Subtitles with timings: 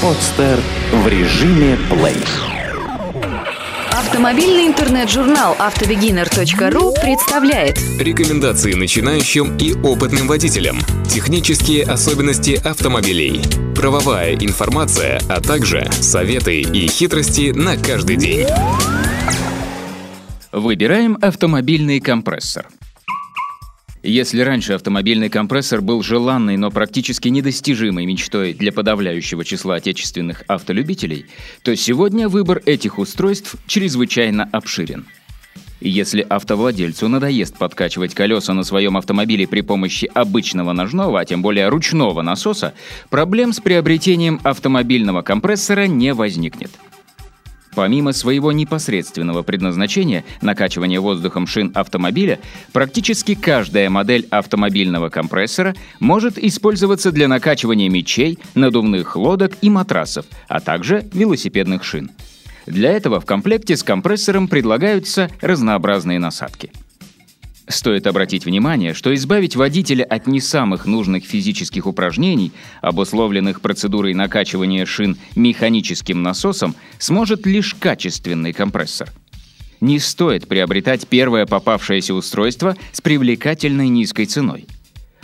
[0.00, 0.60] Подстер
[0.92, 2.16] в режиме плей.
[3.90, 10.78] Автомобильный интернет-журнал автобегинер.ру представляет Рекомендации начинающим и опытным водителям.
[11.08, 13.42] Технические особенности автомобилей.
[13.74, 18.46] Правовая информация, а также советы и хитрости на каждый день.
[20.52, 22.68] Выбираем автомобильный компрессор.
[24.02, 31.26] Если раньше автомобильный компрессор был желанной, но практически недостижимой мечтой для подавляющего числа отечественных автолюбителей,
[31.62, 35.06] то сегодня выбор этих устройств чрезвычайно обширен.
[35.80, 41.68] Если автовладельцу надоест подкачивать колеса на своем автомобиле при помощи обычного ножного, а тем более
[41.68, 42.74] ручного насоса,
[43.10, 46.70] проблем с приобретением автомобильного компрессора не возникнет–
[47.78, 52.40] Помимо своего непосредственного предназначения накачивания воздухом шин автомобиля,
[52.72, 60.58] практически каждая модель автомобильного компрессора может использоваться для накачивания мечей, надувных лодок и матрасов, а
[60.58, 62.10] также велосипедных шин.
[62.66, 66.72] Для этого в комплекте с компрессором предлагаются разнообразные насадки–
[67.68, 74.86] Стоит обратить внимание, что избавить водителя от не самых нужных физических упражнений, обусловленных процедурой накачивания
[74.86, 79.12] шин механическим насосом, сможет лишь качественный компрессор.
[79.80, 84.66] Не стоит приобретать первое попавшееся устройство с привлекательной низкой ценой.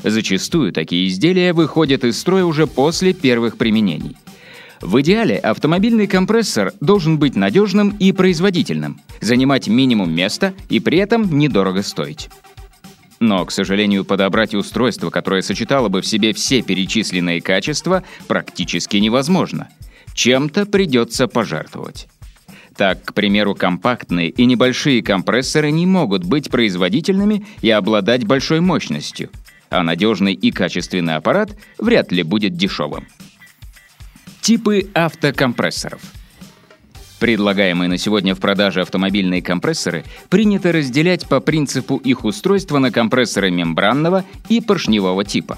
[0.02, 4.16] Зачастую такие изделия выходят из строя уже после первых применений.
[4.84, 11.38] В идеале автомобильный компрессор должен быть надежным и производительным, занимать минимум места и при этом
[11.38, 12.28] недорого стоить.
[13.18, 19.70] Но, к сожалению, подобрать устройство, которое сочетало бы в себе все перечисленные качества, практически невозможно.
[20.12, 22.06] Чем-то придется пожертвовать.
[22.76, 29.30] Так, к примеру, компактные и небольшие компрессоры не могут быть производительными и обладать большой мощностью,
[29.70, 33.06] а надежный и качественный аппарат вряд ли будет дешевым.
[34.44, 36.02] Типы автокомпрессоров.
[37.18, 43.50] Предлагаемые на сегодня в продаже автомобильные компрессоры принято разделять по принципу их устройства на компрессоры
[43.50, 45.56] мембранного и поршневого типа.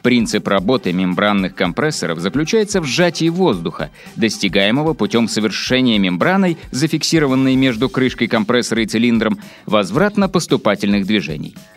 [0.00, 8.28] Принцип работы мембранных компрессоров заключается в сжатии воздуха, достигаемого путем совершения мембраной, зафиксированной между крышкой
[8.28, 11.54] компрессора и цилиндром, возвратно-поступательных движений–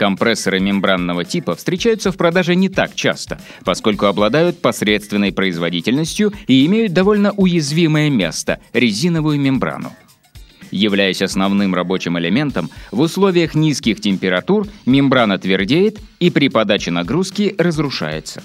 [0.00, 6.94] Компрессоры мембранного типа встречаются в продаже не так часто, поскольку обладают посредственной производительностью и имеют
[6.94, 9.92] довольно уязвимое место– резиновую мембрану.
[10.70, 18.42] Являясь основным рабочим элементом, в условиях низких температур мембрана твердеет и при подаче нагрузки разрушается.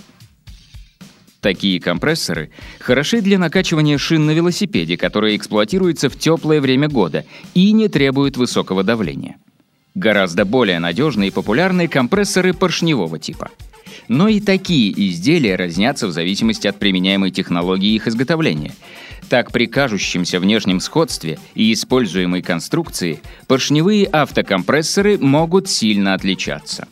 [1.39, 7.23] Такие компрессоры хороши для накачивания шин на велосипеде, которые эксплуатируются в теплое время года
[7.53, 9.37] и не требуют высокого давления.
[9.95, 13.49] Гораздо более надежные и популярные компрессоры поршневого типа.
[14.09, 18.73] Но и такие изделия разнятся в зависимости от применяемой технологии их изготовления.
[19.29, 26.87] Так, при кажущемся внешнем сходстве и используемой конструкции поршневые автокомпрессоры могут сильно отличаться.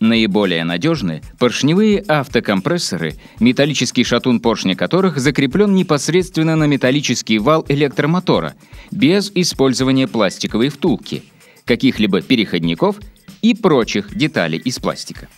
[0.00, 8.54] Наиболее надежны поршневые автокомпрессоры, металлический шатун поршня которых закреплен непосредственно на металлический вал электромотора,
[8.90, 11.22] без использования пластиковой втулки–
[11.68, 12.96] каких-либо переходников
[13.42, 15.28] и прочих деталей из пластика.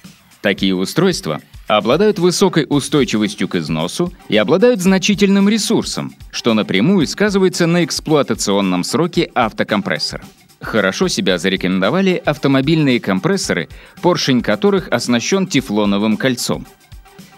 [0.41, 7.85] Такие устройства обладают высокой устойчивостью к износу и обладают значительным ресурсом, что напрямую сказывается на
[7.85, 10.25] эксплуатационном сроке автокомпрессора.
[10.61, 13.69] Хорошо себя зарекомендовали автомобильные компрессоры,
[14.03, 16.67] поршень которых оснащен тефлоновым кольцом.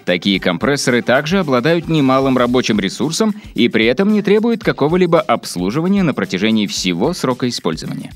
[0.05, 6.15] Такие компрессоры также обладают немалым рабочим ресурсом и при этом не требуют какого-либо обслуживания на
[6.15, 8.13] протяжении всего срока использования.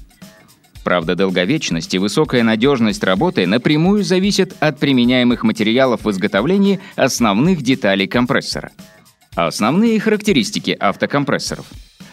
[0.87, 8.07] Правда, долговечность и высокая надежность работы напрямую зависят от применяемых материалов в изготовлении основных деталей
[8.07, 8.71] компрессора.
[9.35, 11.67] Основные характеристики автокомпрессоров.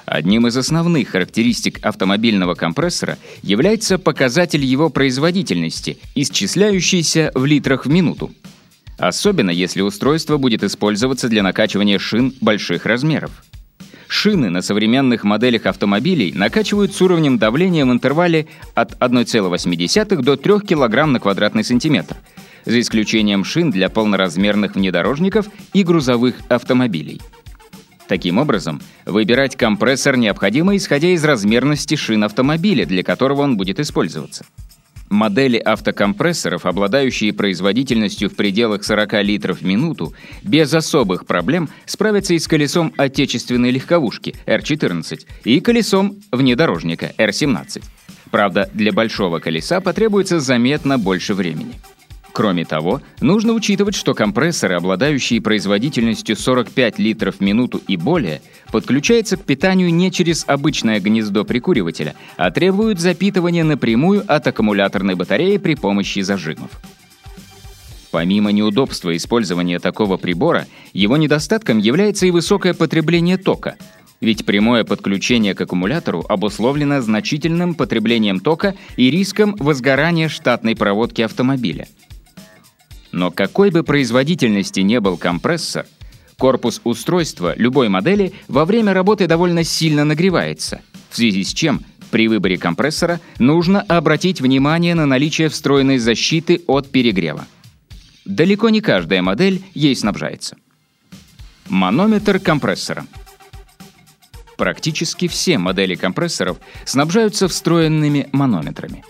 [0.05, 8.31] Одним из основных характеристик автомобильного компрессора является показатель его производительности, исчисляющийся в литрах в минуту.
[8.97, 13.43] Особенно если устройство будет использоваться для накачивания шин больших размеров.
[14.13, 18.45] Шины на современных моделях автомобилей накачивают с уровнем давления в интервале
[18.75, 22.17] от 1,8 до 3 кг на квадратный сантиметр,
[22.63, 27.21] за исключением шин для полноразмерных внедорожников и грузовых автомобилей.
[28.07, 34.45] Таким образом, выбирать компрессор необходимо исходя из размерности шин автомобиля, для которого он будет использоваться.
[35.13, 42.39] Модели автокомпрессоров, обладающие производительностью в пределах 40 литров в минуту, без особых проблем справятся и
[42.39, 47.83] с колесом отечественной легковушки R14 и колесом внедорожника R17.
[48.31, 51.75] Правда, для большого колеса потребуется заметно больше времени.
[52.33, 58.41] Кроме того, нужно учитывать, что компрессоры, обладающие производительностью 45 литров в минуту и более,
[58.71, 65.57] подключаются к питанию не через обычное гнездо прикуривателя, а требуют запитывания напрямую от аккумуляторной батареи
[65.57, 66.71] при помощи зажимов.
[68.09, 73.75] Помимо неудобства использования такого прибора, его недостатком является и высокое потребление тока,
[74.21, 81.87] ведь прямое подключение к аккумулятору обусловлено значительным потреблением тока и риском возгорания штатной проводки автомобиля–
[83.13, 85.85] но какой бы производительности не был компрессор,
[86.37, 92.27] корпус устройства любой модели во время работы довольно сильно нагревается, в связи с чем при
[92.27, 97.45] выборе компрессора нужно обратить внимание на наличие встроенной защиты от перегрева.
[98.25, 100.57] Далеко не каждая модель ей снабжается.
[101.69, 103.05] Манометр компрессора.
[104.57, 109.03] Практически все модели компрессоров снабжаются встроенными манометрами.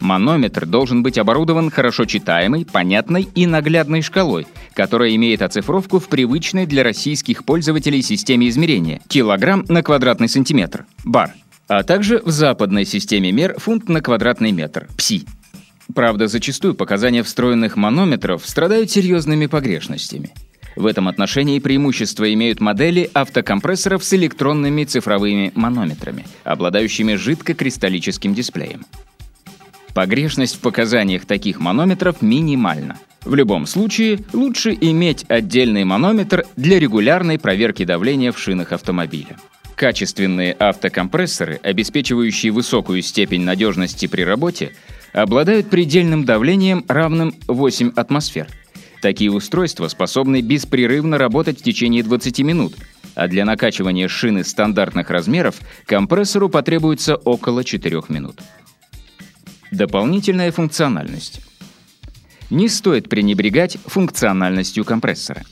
[0.00, 6.66] Манометр должен быть оборудован хорошо читаемой, понятной и наглядной шкалой, которая имеет оцифровку в привычной
[6.66, 11.32] для российских пользователей системе измерения– килограмм на квадратный сантиметр– бар,
[11.68, 15.24] а также в западной системе мер фунт на квадратный метр– ПСИ.
[15.94, 20.30] Правда, зачастую показания встроенных манометров страдают серьезными погрешностями.
[20.76, 28.84] В этом отношении преимущество имеют модели автокомпрессоров с электронными цифровыми манометрами, обладающими жидкокристаллическим дисплеем.
[29.94, 32.98] Погрешность в показаниях таких манометров минимальна.
[33.24, 39.38] В любом случае, лучше иметь отдельный манометр для регулярной проверки давления в шинах автомобиля.
[39.76, 44.72] Качественные автокомпрессоры, обеспечивающие высокую степень надежности при работе,
[45.12, 48.48] обладают предельным давлением, равным 8 атмосфер.
[49.00, 52.74] Такие устройства способны беспрерывно работать в течение 20 минут,
[53.14, 55.56] а для накачивания шины стандартных размеров
[55.86, 58.40] компрессору потребуется около 4 минут.
[59.74, 61.40] Дополнительная функциональность.
[62.48, 65.42] Не стоит пренебрегать функциональностью компрессора.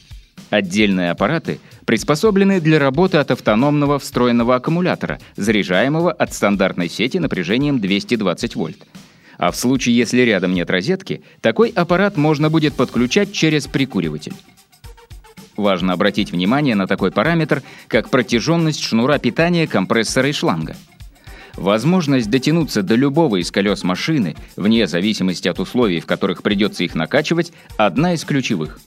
[0.49, 8.55] Отдельные аппараты приспособлены для работы от автономного встроенного аккумулятора, заряжаемого от стандартной сети напряжением 220
[8.55, 8.79] вольт.
[9.39, 14.35] А в случае, если рядом нет розетки, такой аппарат можно будет подключать через прикуриватель.
[15.57, 20.77] Важно обратить внимание на такой параметр, как протяженность шнура питания компрессора и шланга–
[21.57, 26.95] Возможность дотянуться до любого из колес машины, вне зависимости от условий, в которых придется их
[26.95, 28.81] накачивать, одна из ключевых.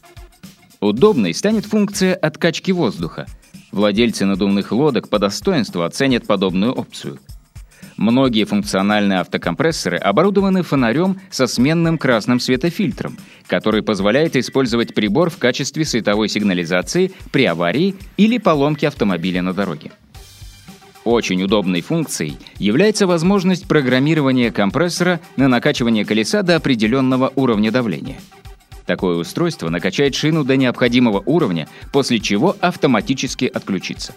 [0.79, 3.27] Удобной станет функция откачки воздуха.
[3.71, 7.19] Владельцы надувных лодок по достоинству оценят подобную опцию.
[7.97, 15.85] Многие функциональные автокомпрессоры оборудованы фонарем со сменным красным светофильтром, который позволяет использовать прибор в качестве
[15.85, 19.91] световой сигнализации при аварии или поломке автомобиля на дороге.
[21.05, 28.19] Очень удобной функцией является возможность программирования компрессора на накачивание колеса до определенного уровня давления.
[28.87, 34.15] Такое устройство накачает шину до необходимого уровня, после чего автоматически отключится.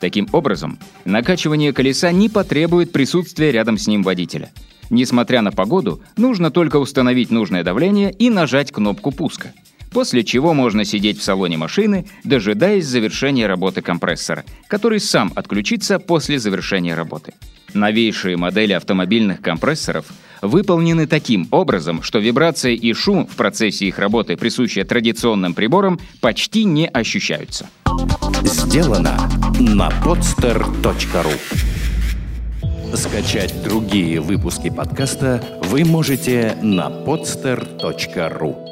[0.00, 4.50] Таким образом, накачивание колеса не потребует присутствия рядом с ним водителя.
[4.90, 9.52] Несмотря на погоду, нужно только установить нужное давление и нажать кнопку пуска–
[9.90, 16.38] после чего можно сидеть в салоне машины, дожидаясь завершения работы компрессора, который сам отключится после
[16.38, 17.34] завершения работы.
[17.74, 20.06] Новейшие модели автомобильных компрессоров
[20.40, 26.64] выполнены таким образом, что вибрация и шум в процессе их работы, присущие традиционным приборам, почти
[26.64, 27.68] не ощущаются.
[28.42, 29.18] Сделано
[29.58, 31.32] на podster.ru
[32.94, 38.67] Скачать другие выпуски подкаста вы можете на podster.ru